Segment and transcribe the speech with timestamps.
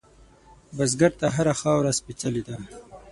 [0.75, 2.55] بزګر ته هره خاوره سپېڅلې ده